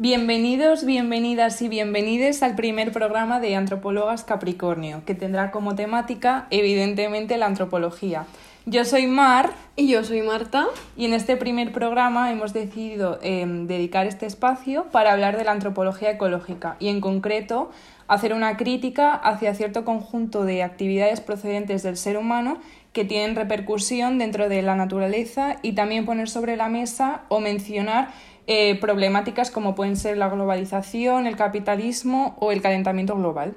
[0.00, 7.36] Bienvenidos, bienvenidas y bienvenides al primer programa de Antropólogas Capricornio, que tendrá como temática, evidentemente,
[7.36, 8.24] la antropología.
[8.64, 9.50] Yo soy Mar.
[9.76, 10.68] Y yo soy Marta.
[10.96, 15.52] Y en este primer programa hemos decidido em, dedicar este espacio para hablar de la
[15.52, 17.70] antropología ecológica y, en concreto,
[18.08, 22.58] hacer una crítica hacia cierto conjunto de actividades procedentes del ser humano
[22.92, 28.08] que tienen repercusión dentro de la naturaleza y también poner sobre la mesa o mencionar
[28.46, 33.54] eh, problemáticas como pueden ser la globalización, el capitalismo o el calentamiento global.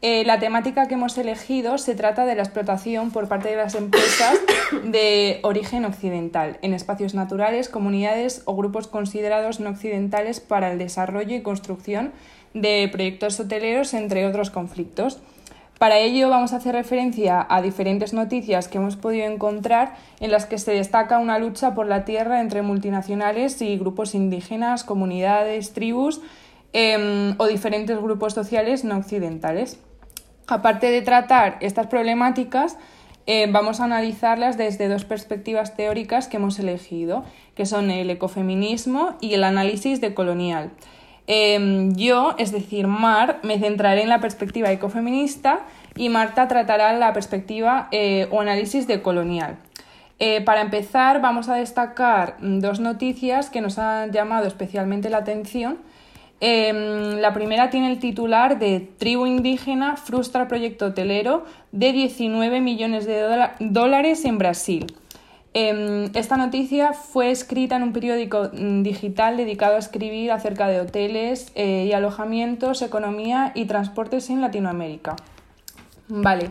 [0.00, 3.74] Eh, la temática que hemos elegido se trata de la explotación por parte de las
[3.74, 4.38] empresas
[4.84, 11.34] de origen occidental en espacios naturales, comunidades o grupos considerados no occidentales para el desarrollo
[11.34, 12.12] y construcción
[12.54, 15.18] de proyectos hoteleros, entre otros conflictos.
[15.78, 20.44] Para ello vamos a hacer referencia a diferentes noticias que hemos podido encontrar en las
[20.44, 26.20] que se destaca una lucha por la tierra entre multinacionales y grupos indígenas, comunidades, tribus
[26.72, 29.78] em, o diferentes grupos sociales no occidentales.
[30.48, 32.76] Aparte de tratar estas problemáticas,
[33.26, 39.14] eh, vamos a analizarlas desde dos perspectivas teóricas que hemos elegido, que son el ecofeminismo
[39.20, 40.72] y el análisis decolonial.
[41.30, 45.60] Em, yo, es decir, Mar, me centraré en la perspectiva ecofeminista
[45.94, 49.58] y Marta tratará la perspectiva eh, o análisis decolonial.
[50.20, 55.76] Eh, para empezar, vamos a destacar dos noticias que nos han llamado especialmente la atención.
[56.40, 63.04] Em, la primera tiene el titular de Tribu indígena frustra proyecto hotelero de 19 millones
[63.04, 63.22] de
[63.60, 64.86] dólares en Brasil.
[65.60, 70.80] Em, esta noticia fue escrita en un periódico mm, digital dedicado a escribir acerca de
[70.80, 75.16] hoteles eh, y alojamientos, economía y transportes en Latinoamérica.
[76.06, 76.50] Vale,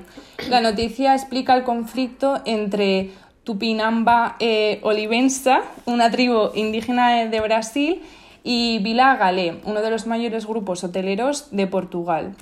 [0.49, 3.11] la noticia explica el conflicto entre
[3.45, 8.01] Tupinamba eh, olivensa, una tribu indígena de Brasil,
[8.43, 12.35] y Vila Galé, uno de los mayores grupos hoteleros de Portugal.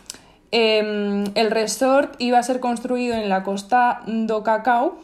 [0.49, 4.97] Em, el resort iba a ser construido en la costa do Cacao,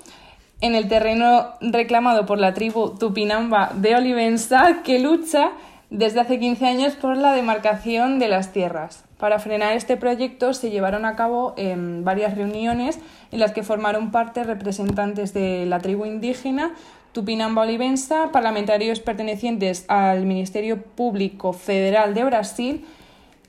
[0.61, 5.51] en el terreno reclamado por la tribu Tupinamba de Olivenza, que lucha
[5.89, 9.03] desde hace 15 años por la demarcación de las tierras.
[9.17, 12.99] Para frenar este proyecto se llevaron a cabo em, varias reuniones
[13.31, 16.71] en las que formaron parte representantes de la tribu indígena
[17.11, 22.85] Tupinamba Olivenza, parlamentarios pertenecientes al Ministerio Público Federal de Brasil,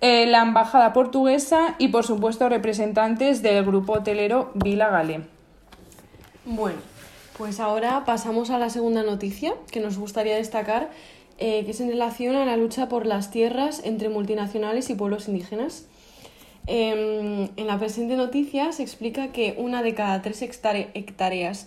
[0.01, 5.21] eh, la Embajada Portuguesa y, por supuesto, representantes del grupo hotelero Vila Galé.
[6.45, 6.81] Bueno,
[7.43, 10.91] pues ahora pasamos a la segunda noticia que nos gustaría destacar,
[11.39, 15.27] eh, que es en relación a la lucha por las tierras entre multinacionales y pueblos
[15.27, 15.89] indígenas.
[16.69, 21.67] Em, en la presente noticia se explica que una de cada tres hectáreas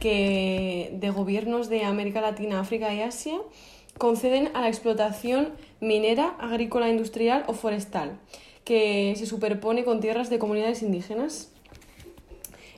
[0.00, 3.36] que de gobiernos de América Latina, África y Asia
[3.98, 8.18] conceden a la explotación minera, agrícola, industrial o forestal,
[8.64, 11.52] que se superpone con tierras de comunidades indígenas.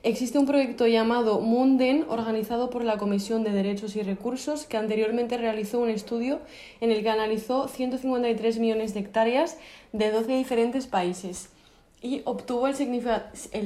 [0.04, 5.38] Existe un proyecto llamado Munden, organizado por la Comisión de Derechos y Recursos, que anteriormente
[5.38, 6.40] realizó un estudio
[6.80, 9.58] en el que analizó 153 millones de hectáreas
[9.92, 11.50] de 12 diferentes países
[12.02, 12.74] y obtuvo el,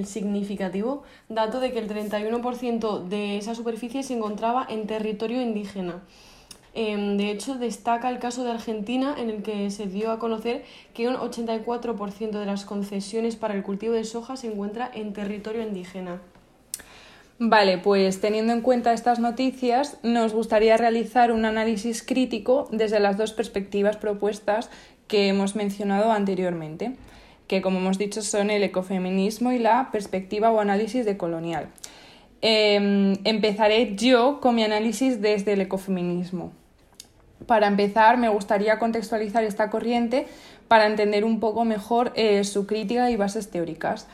[0.06, 6.02] significativo dato de que el 31% de esa superficie se encontraba en territorio indígena.
[6.78, 10.62] Em, de hecho, destaca el caso de Argentina, en el que se dio a conocer
[10.92, 15.62] que un 84% de las concesiones para el cultivo de soja se encuentra en territorio
[15.62, 16.20] indígena.
[17.38, 23.16] Vale, pues teniendo en cuenta estas noticias, nos gustaría realizar un análisis crítico desde las
[23.16, 24.68] dos perspectivas propuestas
[25.08, 26.96] que hemos mencionado anteriormente,
[27.46, 31.68] que como hemos dicho son el ecofeminismo y la perspectiva o análisis decolonial.
[32.42, 36.52] Em, empezaré yo con mi análisis desde el ecofeminismo.
[37.44, 40.26] Para empezar, me gustaría contextualizar esta corriente
[40.68, 44.08] para entender un poco mejor eh, su crítica y bases teóricas.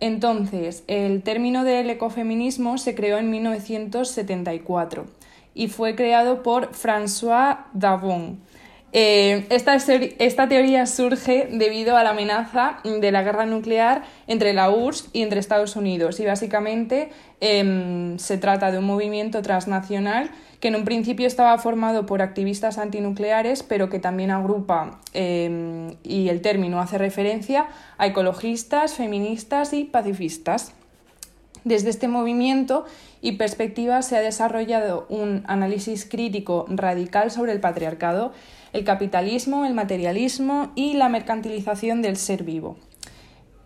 [0.00, 5.06] Entonces, el término del ecofeminismo se creó en 1974
[5.54, 8.40] y fue creado por François Davon.
[8.92, 15.10] Eh, esta, teoría surge debido a la amenaza de la guerra nuclear entre la URSS
[15.12, 17.10] y entre Estados Unidos y básicamente
[17.40, 20.30] em, se trata de un movimiento transnacional
[20.60, 26.28] que en un principio estaba formado por activistas antinucleares, pero que también agrupa, em, y
[26.28, 27.66] el término hace referencia,
[27.98, 30.72] a ecologistas, feministas y pacifistas.
[31.64, 32.86] Desde este movimiento
[33.20, 38.32] y perspectiva se ha desarrollado un análisis crítico radical sobre el patriarcado,
[38.76, 42.76] el capitalismo, el materialismo y la mercantilización del ser vivo.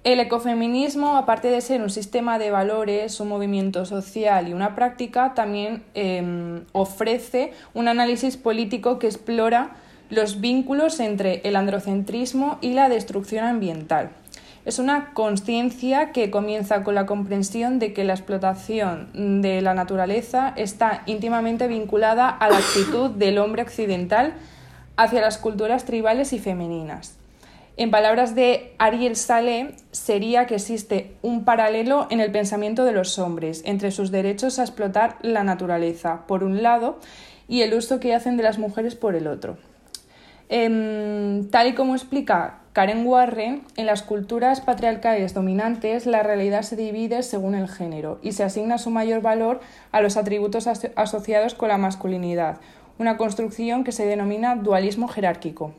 [0.04, 5.34] El ecofeminismo, aparte de ser un sistema de valores, un movimiento social y una práctica,
[5.34, 9.76] también em, ofrece un análisis político que explora
[10.10, 14.10] los vínculos entre el androcentrismo y la destrucción ambiental.
[14.64, 20.52] Es una conciencia que comienza con la comprensión de que la explotación de la naturaleza
[20.56, 24.34] está íntimamente vinculada a la actitud del hombre occidental
[25.00, 27.16] hacia las culturas tribales y femeninas.
[27.78, 33.18] En palabras de Ariel Saleh, sería que existe un paralelo en el pensamiento de los
[33.18, 36.98] hombres entre sus derechos a explotar la naturaleza, por un lado,
[37.48, 39.56] y el uso que hacen de las mujeres por el otro.
[40.50, 46.76] Em, tal y como explica Karen Warren, en las culturas patriarcales dominantes la realidad se
[46.76, 49.60] divide según el género y se asigna su mayor valor
[49.92, 52.58] a los atributos asociados con la masculinidad,
[53.00, 55.72] una construcción que se denomina dualismo jerárquico.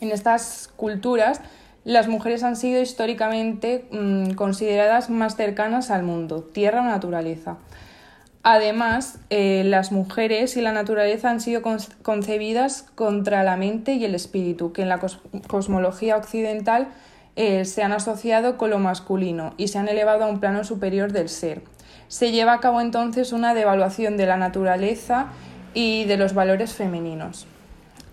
[0.00, 1.42] En estas culturas,
[1.84, 7.58] las mujeres han sido históricamente mm, consideradas más cercanas al mundo, tierra o naturaleza.
[8.42, 11.60] Además, eh, las mujeres y la naturaleza han sido
[12.00, 14.98] concebidas contra la mente y el espíritu, que en la
[15.46, 16.88] cosmología occidental
[17.36, 21.12] eh, se han asociado con lo masculino y se han elevado a un plano superior
[21.12, 21.60] del ser.
[22.08, 25.28] Se lleva a cabo entonces una devaluación de la naturaleza
[25.74, 27.46] y de los valores femeninos.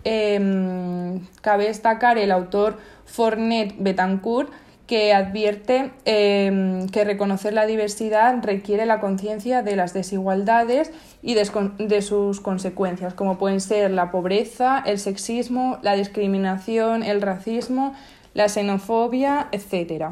[0.03, 4.49] Em, cabe destacar el autor Fornet Betancourt,
[4.87, 12.01] que advierte em, que reconocer la diversidad requiere la conciencia de las desigualdades y de,
[12.01, 17.93] sus consecuencias, como pueden ser la pobreza, el sexismo, la discriminación, el racismo,
[18.33, 20.11] la xenofobia, etc.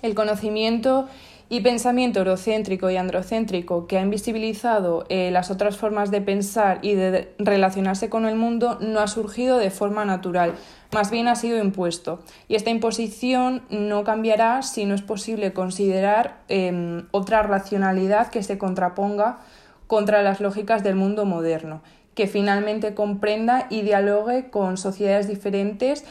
[0.00, 1.06] El conocimiento
[1.54, 6.94] y pensamiento eurocéntrico y androcéntrico que ha invisibilizado eh, las otras formas de pensar y
[6.94, 10.54] de relacionarse con el mundo no ha surgido de forma natural,
[10.92, 12.18] más bien ha sido impuesto.
[12.48, 18.58] Y esta imposición no cambiará si no es posible considerar em, otra racionalidad que se
[18.58, 19.38] contraponga
[19.86, 21.82] contra las lógicas del mundo moderno,
[22.16, 26.04] que finalmente comprenda y dialogue con sociedades diferentes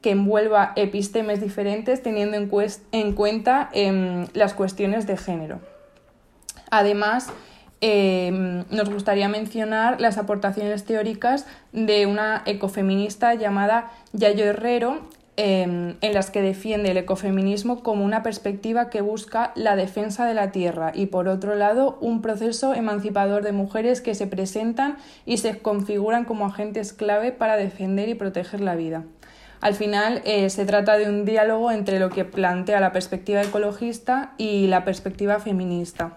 [0.00, 5.60] que envuelva epistemes diferentes teniendo en, cuenta em, las cuestiones de género.
[6.70, 7.30] Además,
[7.80, 15.00] em, nos gustaría mencionar las aportaciones teóricas de una ecofeminista llamada Yayo Herrero,
[15.36, 20.34] em, en las que defiende el ecofeminismo como una perspectiva que busca la defensa de
[20.34, 25.38] la tierra y, por otro lado, un proceso emancipador de mujeres que se presentan y
[25.38, 29.04] se configuran como agentes clave para defender y proteger la vida.
[29.60, 34.32] Al final eh, se trata de un diálogo entre lo que plantea la perspectiva ecologista
[34.38, 36.16] y la perspectiva feminista.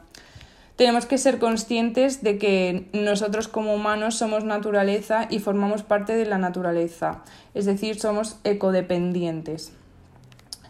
[0.78, 6.26] Tenemos que ser conscientes de que nosotros como humanos somos naturaleza y formamos parte de
[6.26, 7.22] la naturaleza,
[7.54, 9.72] es decir, somos ecodependientes.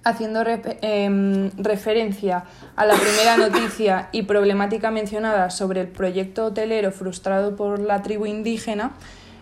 [0.04, 0.44] Haciendo
[0.82, 2.44] em, referencia
[2.76, 8.26] a la primera noticia y problemática mencionada sobre el proyecto hotelero frustrado por la tribu
[8.26, 8.92] indígena,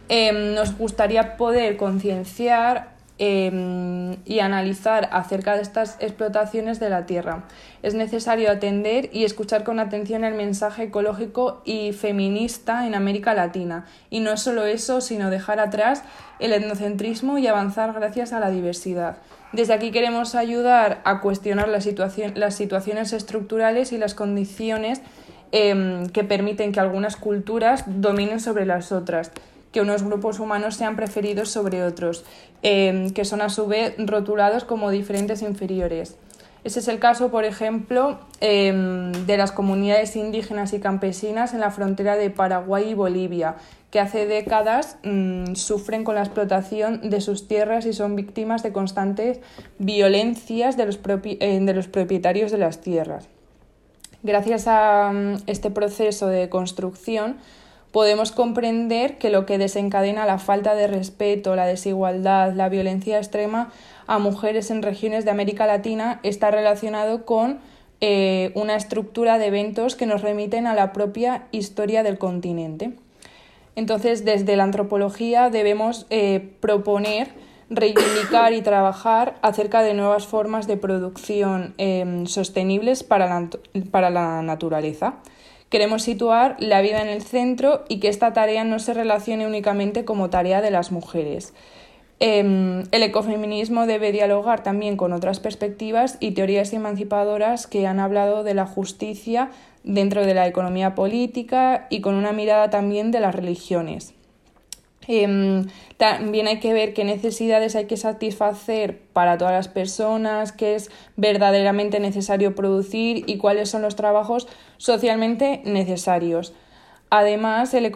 [0.10, 2.91] em, nos gustaría poder concienciar
[3.24, 7.44] Em, y analizar acerca de estas explotaciones de la tierra.
[7.84, 13.86] Es necesario atender y escuchar con atención el mensaje ecológico y feminista en América Latina.
[14.10, 16.02] Y no solo eso, sino dejar atrás
[16.40, 19.18] el etnocentrismo y avanzar gracias a la diversidad.
[19.52, 25.00] Desde aquí queremos ayudar a cuestionar las situaciones estructurales y las condiciones
[25.52, 29.32] em, que permiten que algunas culturas dominen sobre las otras
[29.72, 32.24] que unos grupos humanos sean preferidos sobre otros,
[32.62, 36.18] em, que son a su vez rotulados como diferentes inferiores.
[36.64, 41.72] Ese es el caso, por ejemplo, em, de las comunidades indígenas y campesinas en la
[41.72, 43.56] frontera de Paraguay y Bolivia,
[43.90, 48.72] que hace décadas mm, sufren con la explotación de sus tierras y son víctimas de
[48.72, 49.40] constantes
[49.80, 53.28] violencias de los, eh, propietarios de las tierras.
[54.24, 57.38] Gracias a mm, este proceso de construcción,
[57.92, 63.72] podemos comprender que lo que desencadena la falta de respeto, la desigualdad, la violencia extrema
[64.08, 67.60] a mujeres en regiones de América Latina está relacionado con
[68.00, 72.94] eh, una estructura de eventos que nos remiten a la propia historia del continente.
[73.76, 77.30] Entonces, desde la antropología debemos eh, proponer,
[77.70, 83.50] reivindicar y trabajar acerca de nuevas formas de producción eh, sostenibles para
[83.92, 85.16] para la naturaleza.
[85.72, 90.04] Queremos situar la vida en el centro y que esta tarea no se relacione únicamente
[90.04, 91.54] como tarea de las mujeres.
[92.20, 98.44] Em, el ecofeminismo debe dialogar también con otras perspectivas y teorías emancipadoras que han hablado
[98.44, 99.50] de la justicia
[99.86, 104.14] dentro de la economía política y con una mirada también de las religiones.
[105.14, 110.76] Em, también hay que ver qué necesidades hay que satisfacer para todas las personas, qué
[110.76, 116.54] es verdaderamente necesario producir y cuáles son los trabajos socialmente necesarios.
[117.10, 117.92] Además, el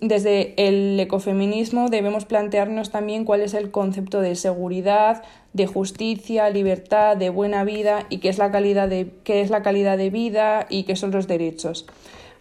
[0.00, 7.16] desde el ecofeminismo debemos plantearnos también cuál es el concepto de seguridad, de justicia, libertad,
[7.16, 10.66] de buena vida y qué es la calidad de, qué es la calidad de vida
[10.68, 11.86] y qué son los derechos.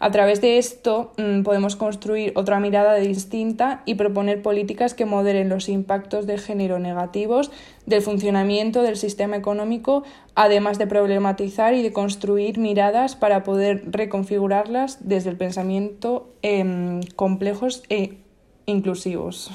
[0.02, 5.50] A través de esto mm, podemos construir otra mirada distinta y proponer políticas que moderen
[5.50, 7.52] los impactos de género negativos
[7.86, 10.04] del funcionamiento del sistema económico,
[10.36, 17.84] además de problematizar y de construir miradas para poder reconfigurarlas desde el pensamiento em, complejos
[17.90, 18.20] e
[18.68, 19.52] inclusivos.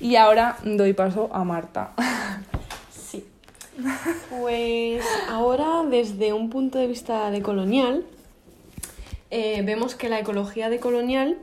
[0.00, 1.92] Y ahora doy paso a Marta.
[2.90, 3.24] Sí.
[4.28, 8.04] Pues ahora desde un punto de vista de colonial,
[9.30, 11.38] eh, vemos que la ecología decolonial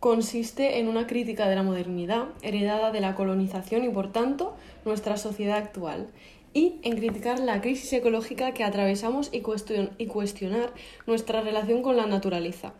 [0.00, 4.54] consiste en una crítica de la modernidad heredada de la colonización y por tanto
[4.84, 6.08] nuestra sociedad actual
[6.52, 10.72] y en criticar la crisis ecológica que atravesamos y, cuestionar
[11.06, 12.74] nuestra relación con la naturaleza.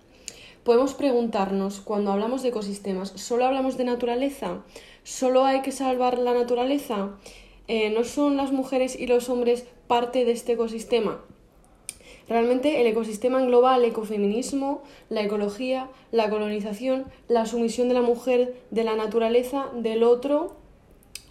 [0.62, 4.62] Podemos preguntarnos, cuando hablamos de ecosistemas, ¿solo hablamos de naturaleza?
[5.02, 7.10] ¿Solo hay que salvar la naturaleza?
[7.66, 11.20] Eh, ¿No son las mujeres y los hombres parte de este ecosistema?
[12.28, 18.54] Realmente el ecosistema engloba el ecofeminismo, la ecología, la colonización, la sumisión de la mujer,
[18.70, 20.56] de la naturaleza, del otro,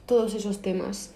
[0.06, 1.14] todos esos temas.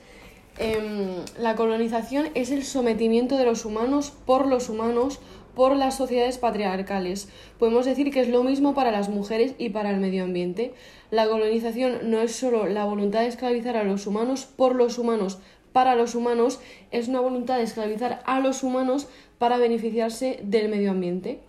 [0.58, 5.20] Em, la colonización es el sometimiento de los humanos por los humanos
[5.54, 7.30] por las sociedades patriarcales.
[7.58, 10.74] Podemos decir que es lo mismo para las mujeres y para el medio ambiente.
[11.10, 15.40] La colonización no es solo la voluntad de esclavizar a los humanos por los humanos
[15.78, 19.08] para los humanos, es una voluntad de esclavizar a los humanos
[19.38, 21.40] para beneficiarse del medio ambiente.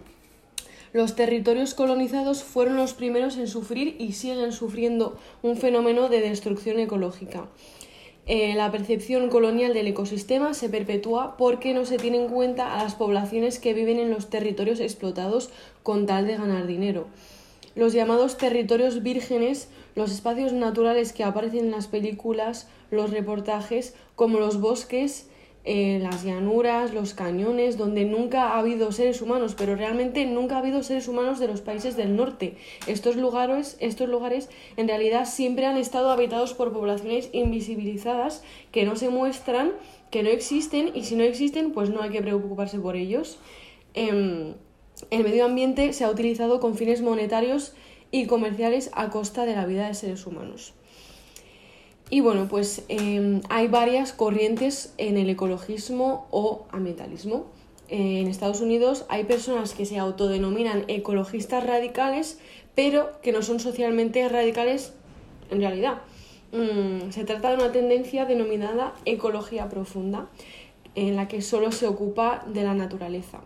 [0.93, 6.79] Los territorios colonizados fueron los primeros en sufrir y siguen sufriendo un fenómeno de destrucción
[6.79, 7.47] ecológica.
[8.27, 12.83] Eh, la percepción colonial del ecosistema se perpetúa porque no se tiene en cuenta a
[12.83, 15.49] las poblaciones que viven en los territorios explotados
[15.83, 17.07] con tal de ganar dinero.
[17.75, 24.41] Los llamados territorios vírgenes, los espacios naturales que aparecen en las películas, los reportajes, como
[24.41, 25.29] los bosques,
[25.71, 30.61] eh, las llanuras, los cañones, donde nunca ha habido seres humanos, pero realmente nunca ha
[30.61, 32.57] habido seres humanos de los países del norte.
[32.87, 34.49] Estos lugares, estos lugares
[34.79, 39.73] en realidad siempre han estado habitados por poblaciones invisibilizadas que no se muestran,
[40.11, 43.39] que no existen y si no existen pues no hay que preocuparse por ellos.
[43.93, 44.55] Em,
[45.11, 47.75] el medio ambiente se ha utilizado con fines monetarios
[48.11, 50.73] y comerciales a costa de la vida de seres humanos.
[52.11, 57.47] Y bueno, pues em, hay varias corrientes en el ecologismo o ambientalismo.
[57.91, 62.39] en Estados Unidos hay personas que se autodenominan ecologistas radicales,
[62.75, 64.93] pero que no son socialmente radicales
[65.51, 66.03] en realidad.
[66.53, 70.29] Mm, se trata de una tendencia denominada ecología profunda,
[70.95, 73.41] en la que solo se ocupa de la naturaleza.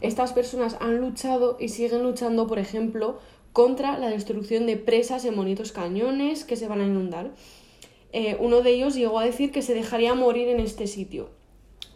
[0.00, 3.18] Estas personas han luchado y siguen luchando, por ejemplo,
[3.52, 7.30] contra la destrucción de presas en bonitos cañones que se van a inundar
[8.16, 11.30] eh, uno de ellos llegó a decir que se dejaría morir en este sitio,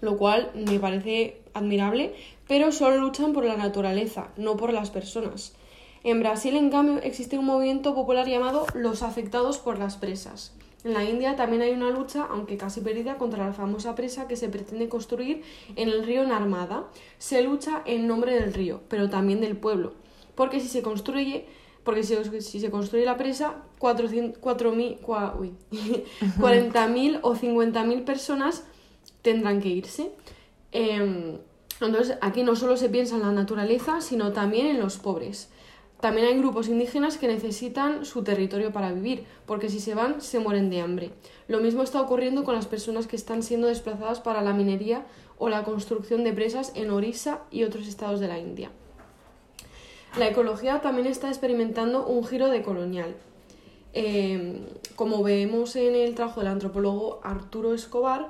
[0.00, 2.12] lo cual me parece admirable,
[2.48, 5.54] pero solo luchan por la naturaleza, no por las personas.
[6.02, 10.56] En Brasil, en cambio, existe un movimiento popular llamado los afectados por las presas.
[10.82, 14.34] En la India también hay una lucha, aunque casi perdida, contra la famosa presa que
[14.34, 15.44] se pretende construir
[15.76, 16.88] en el río Narmada.
[17.18, 19.92] Se lucha en nombre del río, pero también del pueblo,
[20.34, 21.46] porque si se construye
[21.88, 24.38] porque si, se construye la presa, 40.000
[27.22, 28.64] o 50.000 personas
[29.22, 30.10] tendrán que irse.
[30.70, 31.38] Em,
[31.80, 35.48] entonces, aquí no solo se piensa en la naturaleza, sino también en los pobres.
[35.98, 40.40] También hay grupos indígenas que necesitan su territorio para vivir, porque si se van, se
[40.40, 41.12] mueren de hambre.
[41.46, 45.06] Lo mismo está ocurriendo con las personas que están siendo desplazadas para la minería
[45.38, 48.70] o la construcción de presas en Orissa y otros estados de la India.
[50.16, 53.14] La ecología también está experimentando un giro decolonial.
[53.92, 54.60] Eh,
[54.96, 58.28] como vemos en el trabajo del antropólogo Arturo Escobar,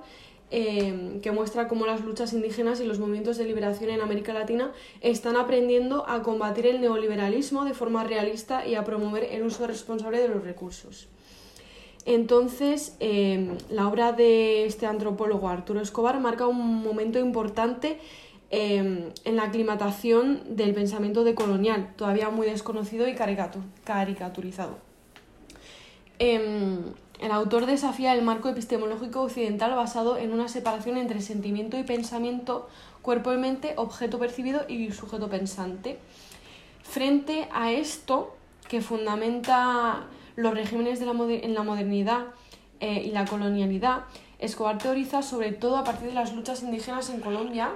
[0.51, 4.73] eh, que muestra cómo las luchas indígenas y los movimientos de liberación en América Latina
[5.03, 10.21] están aprendiendo a combatir el neoliberalismo de forma realista y a promover el uso responsable
[10.21, 11.09] de los recursos.
[12.07, 17.99] Entonces, eh, la obra de este antropólogo Arturo Escobar marca un momento importante
[18.51, 24.79] Em, en la aclimatación del pensamiento decolonial, todavía muy desconocido y caricaturizado.
[26.19, 26.79] Em,
[27.21, 32.69] el autor desafía el marco epistemológico occidental basado en una separación entre sentimiento y pensamiento,
[33.03, 35.99] cuerpo y mente, objeto percibido y sujeto pensante.
[36.83, 38.35] Frente a esto,
[38.67, 42.29] que fundamenta los regímenes de la en la modernidad
[42.81, 44.05] eh, y la colonialidad,
[44.39, 47.73] Escobar teoriza sobre todo a partir de las luchas indígenas en Colombia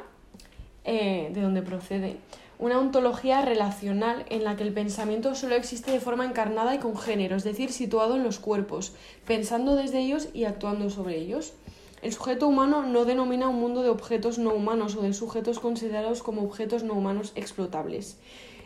[0.84, 2.16] eh, de donde procede.
[2.58, 6.96] una ontología relacional en la que el pensamiento solo existe de forma encarnada y con
[6.96, 8.92] género, es decir, situado en los cuerpos,
[9.26, 11.54] pensando desde ellos y actuando sobre ellos.
[12.02, 16.22] El sujeto humano no denomina un mundo de objetos no humanos o de sujetos considerados
[16.22, 18.16] como objetos no humanos explotables.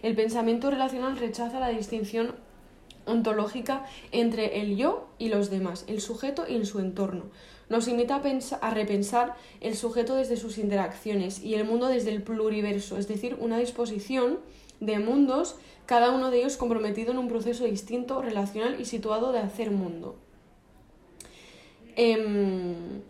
[0.03, 2.35] El pensamiento relacional rechaza la distinción
[3.07, 7.25] ontológica entre el yo y los demás, el sujeto y su entorno.
[7.69, 8.23] Nos invita
[8.61, 13.37] a, repensar el sujeto desde sus interacciones y el mundo desde el pluriverso, es decir,
[13.41, 14.39] una disposición
[14.81, 19.41] de mundos, cada uno de ellos comprometido en un proceso distinto, relacional y situado de
[19.41, 20.17] hacer mundo.
[21.97, 23.01] Eh,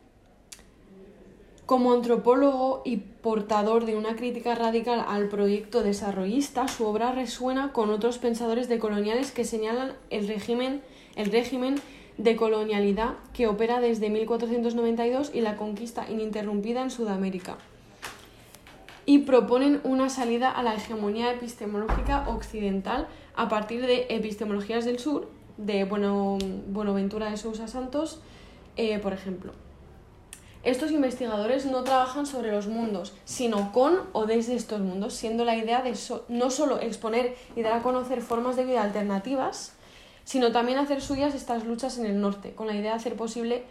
[1.67, 7.91] como antropólogo y portador de una crítica radical al proyecto desarrollista, su obra resuena con
[7.91, 10.81] otros pensadores decoloniales que señalan el régimen,
[11.17, 11.75] el régimen
[12.19, 17.59] de colonialidad que opera desde 1492 y la conquista ininterrumpida en Sudamérica.
[19.05, 25.29] Y proponen una salida a la hegemonía epistemológica occidental a partir de epistemologías del sur,
[25.57, 28.21] de bueno, Buenaventura de Sousa Santos,
[28.77, 29.66] eh, por ejemplo.
[30.67, 35.55] Estos investigadores no trabajan sobre los mundos, sino con o desde estos mundos, siendo la
[35.55, 35.95] idea de
[36.29, 39.75] no solo exponer y dar a conocer formas de vida alternativas,
[40.25, 43.63] sino también hacer suyas estas luchas en el norte, con la idea de hacer posible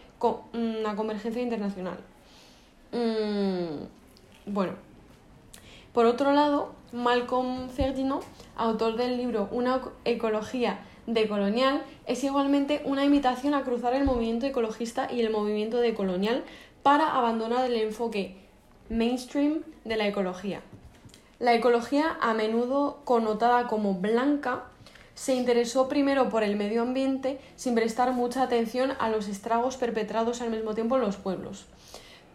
[0.53, 1.97] una convergencia internacional.
[2.93, 4.75] Mm, bueno,
[5.93, 8.23] por otro lado, Malcolm Ferdinand,
[8.55, 15.11] autor del libro Una ecología decolonial, es igualmente una invitación a cruzar el movimiento ecologista
[15.11, 16.43] y el movimiento decolonial
[16.85, 18.35] para abandonar el enfoque
[18.89, 20.61] mainstream de la ecología.
[21.39, 24.65] La ecología, a menudo connotada como blanca,
[25.15, 30.41] se interesó primero por el medio ambiente sin prestar mucha atención a los estragos perpetrados
[30.41, 31.65] al mismo tiempo en los pueblos.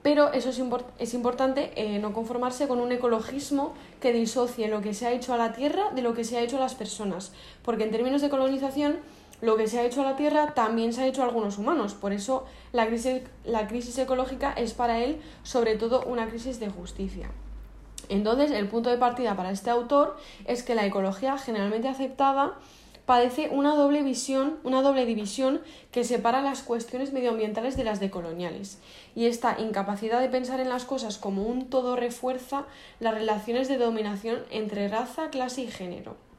[0.03, 5.07] Pero eso es, importante eh, no conformarse con un ecologismo que disocie lo que se
[5.07, 7.31] ha hecho a la tierra de lo que se ha hecho a las personas,
[7.63, 8.99] porque en términos de colonización
[9.41, 11.95] lo que se ha hecho a la Tierra también se ha hecho a algunos humanos.
[11.95, 16.69] Por eso la crisis, la crisis ecológica es para él sobre todo una crisis de
[16.69, 17.31] justicia.
[18.09, 22.59] Entonces, el punto de partida para este autor es que la ecología generalmente aceptada
[23.07, 25.61] padece una doble visión, una doble división
[25.91, 28.79] que separa las cuestiones medioambientales de las decoloniales.
[29.15, 32.67] Y esta incapacidad de pensar en las cosas como un todo refuerza
[32.99, 36.30] las relaciones de dominación entre raza, clase y género.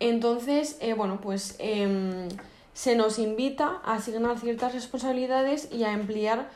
[0.00, 2.28] Entonces, eh, bueno, pues em,
[2.72, 6.48] se nos invita a asignar ciertas responsabilidades y a ampliar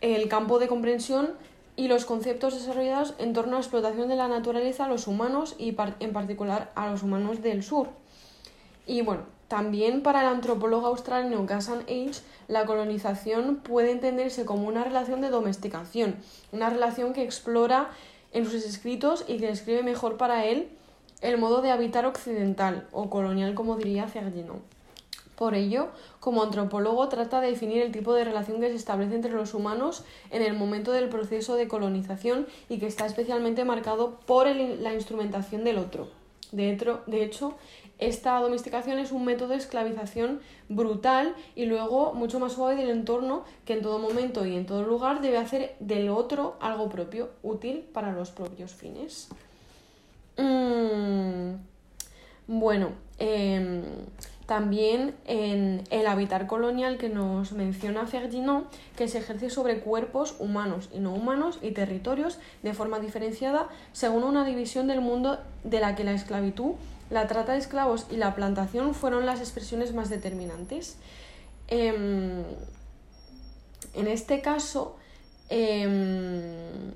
[0.00, 1.30] el campo de comprensión
[1.76, 5.54] y los conceptos desarrollados en torno a la explotación de la naturaleza a los humanos
[5.58, 7.88] y en particular a los humanos del sur.
[8.86, 14.82] Y bueno, también para el antropólogo australiano Gassan H, la colonización puede entenderse como una
[14.82, 16.16] relación de domesticación,
[16.50, 17.90] una relación que explora
[18.32, 20.68] en sus escritos y que describe mejor para él
[21.22, 24.56] el modo de habitar occidental o colonial, como diría Fergino.
[25.36, 25.88] Por ello,
[26.20, 30.04] como antropólogo trata de definir el tipo de relación que se establece entre los humanos
[30.30, 35.64] en el momento del proceso de colonización y que está especialmente marcado por la instrumentación
[35.64, 36.08] del otro.
[36.52, 37.54] De de hecho,
[37.98, 43.44] esta domesticación es un método de esclavización brutal y luego mucho más suave del entorno
[43.64, 47.86] que en todo momento y en todo lugar debe hacer del otro algo propio, útil
[47.92, 49.28] para los propios fines.
[50.36, 51.56] Mm,
[52.46, 53.82] bueno, em,
[54.46, 58.66] también en el habitar colonial que nos menciona Ferdinand,
[58.96, 64.24] que se ejerce sobre cuerpos humanos y no humanos y territorios de forma diferenciada según
[64.24, 66.72] una división del mundo de la que la esclavitud,
[67.10, 70.96] la trata de esclavos y la plantación fueron las expresiones más determinantes.
[71.68, 72.42] Em,
[73.94, 74.96] en este caso,
[75.48, 76.92] em,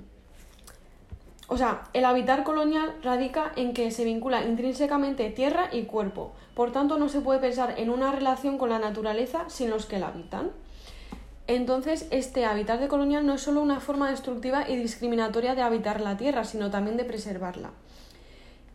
[1.49, 6.33] o sea, el habitar colonial radica en que se vincula intrínsecamente tierra y cuerpo.
[6.55, 9.99] Por tanto, no se puede pensar en una relación con la naturaleza sin los que
[10.01, 10.51] la habitan.
[11.47, 16.01] Entonces, este habitar de colonial no es solo una forma destructiva y discriminatoria de habitar
[16.01, 17.71] la tierra, sino también de preservarla.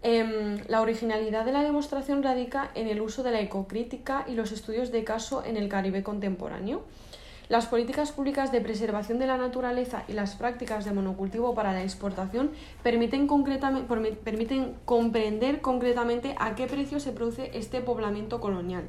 [0.03, 4.53] Em, la originalidad de la demostración radica en el uso de la ecocrítica y los
[4.53, 6.84] estudios de caso en el Caribe contemporáneo.
[7.51, 11.83] Las políticas públicas de preservación de la naturaleza y las prácticas de monocultivo para la
[11.83, 13.27] exportación permiten,
[14.85, 18.85] comprender concretamente a qué precio se produce este poblamiento colonial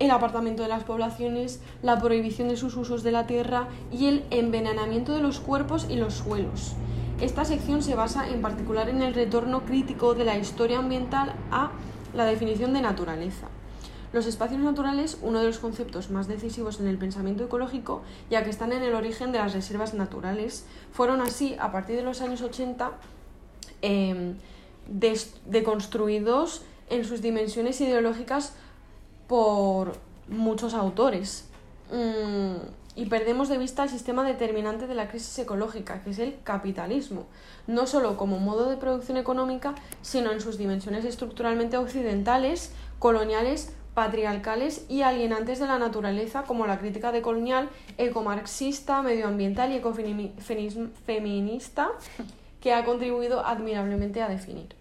[0.00, 4.24] el apartamento de las poblaciones, la prohibición de sus usos de la tierra y el
[4.28, 6.74] envenenamiento de los cuerpos y los suelos.
[7.22, 11.70] Esta sección se basa en particular en el retorno crítico de la historia ambiental a
[12.12, 13.48] la definición de naturaleza.
[14.14, 18.50] Los espacios naturales, uno de los conceptos más decisivos en el pensamiento ecológico, ya que
[18.50, 22.40] están en el origen de las reservas naturales, fueron así, a partir de los años
[22.40, 22.92] 80,
[23.82, 24.36] em,
[25.46, 28.54] deconstruidos en sus dimensiones ideológicas
[29.26, 29.96] por
[30.28, 31.48] muchos autores.
[31.90, 36.36] Mm, y perdemos de vista el sistema determinante de la crisis ecológica, que es el
[36.44, 37.26] capitalismo,
[37.66, 44.84] no solo como modo de producción económica, sino en sus dimensiones estructuralmente occidentales, coloniales, patriarcales
[44.88, 51.90] y alienantes de la naturaleza, como la crítica decolonial, ecomarxista, medioambiental y ecofeminista,
[52.60, 54.74] que ha contribuido admirablemente a definir.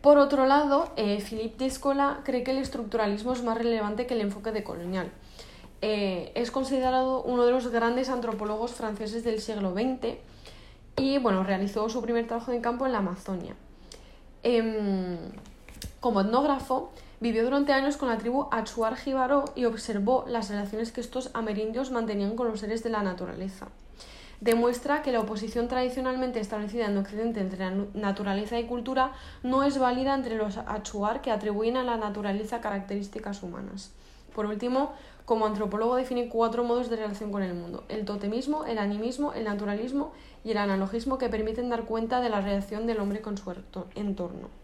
[0.00, 4.20] Por otro lado, eh, Philippe Descola cree que el estructuralismo es más relevante que el
[4.20, 5.10] enfoque decolonial.
[5.80, 10.18] Eh, es considerado uno de los grandes antropólogos franceses del siglo XX
[10.96, 13.54] y bueno, realizó su primer trabajo de campo en la Amazonia.
[14.42, 15.16] Em,
[16.00, 16.92] como etnógrafo,
[17.22, 21.92] vivió durante años con la tribu Achuar Jibaró y observó las relaciones que estos amerindios
[21.92, 23.68] mantenían con los seres de la naturaleza.
[24.40, 29.12] Demuestra que la oposición tradicionalmente establecida en Occidente entre naturaleza y cultura
[29.44, 33.92] no es válida entre los Achuar que atribuyen a la naturaleza características humanas.
[34.34, 34.92] Por último,
[35.24, 39.44] como antropólogo define cuatro modos de relación con el mundo, el totemismo, el animismo, el
[39.44, 43.54] naturalismo y el analogismo que permiten dar cuenta de la relación del hombre con su
[43.94, 44.61] entorno.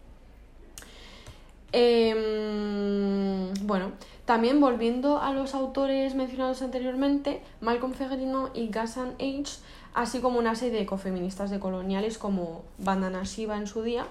[1.71, 3.91] Em, bueno,
[4.25, 9.59] también volviendo a los autores mencionados anteriormente, Malcolm Ferrino y Gassan H.,
[9.93, 14.05] así como una serie de ecofeministas decoloniales como Bandana Shiva en su día,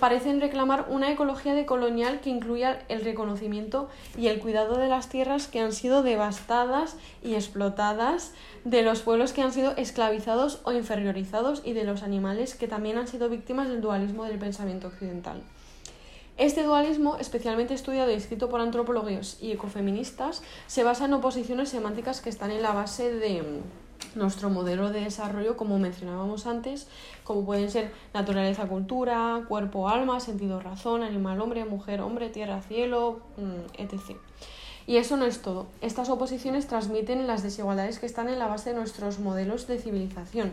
[0.00, 5.46] parecen reclamar una ecología decolonial que incluya el reconocimiento y el cuidado de las tierras
[5.46, 8.32] que han sido devastadas y explotadas,
[8.64, 12.98] de los pueblos que han sido esclavizados o inferiorizados y de los animales que también
[12.98, 15.42] han sido víctimas del dualismo del pensamiento occidental.
[16.38, 22.20] Este dualismo, especialmente estudiado y escrito por antropólogos y ecofeministas, se basa en oposiciones semánticas
[22.20, 23.62] que están en la base de
[24.14, 26.88] nuestro modelo de desarrollo, como mencionábamos antes,
[27.24, 33.20] como pueden ser naturaleza, cultura, cuerpo, alma, sentido, razón, animal, hombre, mujer, hombre, tierra, cielo,
[33.36, 34.16] mm, etc.
[34.86, 35.66] Y eso no es todo.
[35.80, 40.52] Estas oposiciones transmiten las desigualdades que están en la base de nuestros modelos de civilización.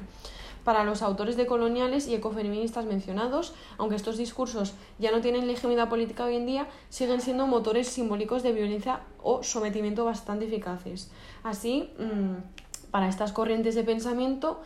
[0.64, 6.26] Para los autores decoloniales y ecofeministas mencionados, aunque estos discursos ya no tienen legitimidad política
[6.26, 11.12] hoy en día, siguen siendo motores simbólicos de violencia o sometimiento bastante eficaces.
[11.44, 14.62] Así, mm, para estas corrientes de pensamiento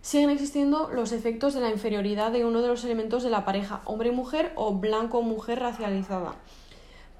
[0.00, 3.82] siguen existiendo los efectos de la inferioridad de uno de los elementos de la pareja
[3.84, 6.34] hombre-mujer o blanco-mujer racializada.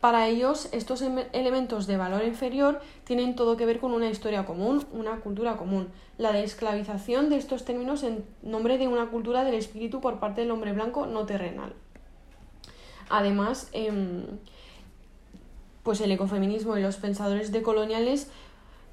[0.01, 4.47] Para ellos, estos em-, elementos de valor inferior tienen todo que ver con una historia
[4.47, 9.45] común, una cultura común, la de esclavización de estos términos en nombre de una cultura
[9.45, 11.75] del espíritu por parte del hombre blanco no terrenal.
[13.11, 14.25] Además, em,
[15.83, 18.31] pues el ecofeminismo y los pensadores decoloniales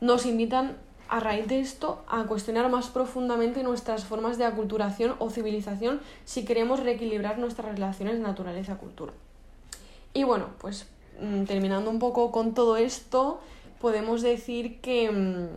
[0.02, 5.30] nos invitan a raíz de esto a cuestionar más profundamente nuestras formas de aculturación o
[5.30, 9.14] civilización si queremos reequilibrar nuestras relaciones naturaleza-cultura.
[10.14, 10.88] Y bueno, pues
[11.48, 13.40] terminando un poco con todo esto,
[13.80, 15.48] podemos decir que mm,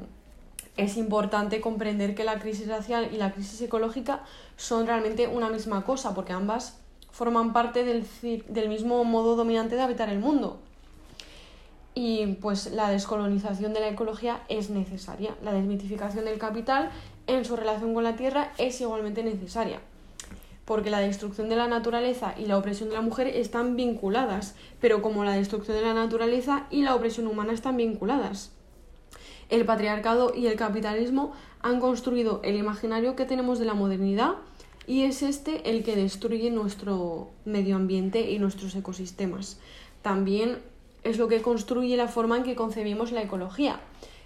[0.76, 4.24] es importante comprender que la crisis racial y la crisis ecológica
[4.56, 6.78] son realmente una misma cosa, porque ambas
[7.10, 8.06] forman parte del,
[8.48, 10.58] del mismo modo dominante de habitar el mundo
[12.00, 15.34] y pues la descolonización de la ecología es necesaria.
[15.42, 16.90] La desmitificación del capital
[17.26, 19.80] en su relación con la tierra es igualmente necesaria,
[20.68, 25.00] porque la destrucción de la naturaleza y la opresión de la mujer están vinculadas, pero
[25.00, 28.52] como la destrucción de la naturaleza y la opresión humana están vinculadas.
[29.48, 34.34] El patriarcado y el capitalismo han construido el imaginario que tenemos de la modernidad
[34.86, 39.58] y es este el que destruye nuestro medio ambiente y nuestros ecosistemas.
[40.02, 40.58] También
[41.02, 43.80] es lo que construye la forma en que concebimos la ecología.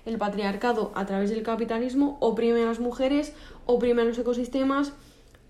[0.06, 3.32] El patriarcado, a través del capitalismo, oprime a las mujeres,
[3.64, 4.92] oprime a los ecosistemas,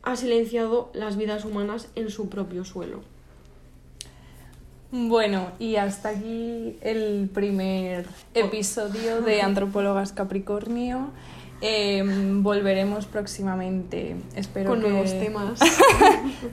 [0.02, 3.00] ha silenciado las vidas humanas en su propio suelo.
[4.90, 11.10] Bueno, y hasta aquí el primer episodio de Antropólogas Capricornio.
[11.62, 15.60] Em, volveremos próximamente, espero Con nuevos temas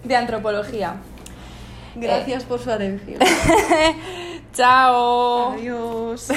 [0.03, 1.01] de antropología.
[1.95, 3.19] Gracias por su atención.
[4.53, 5.51] Chao.
[5.53, 6.29] Adiós.